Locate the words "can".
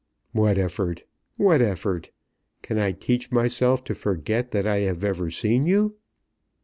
2.63-2.79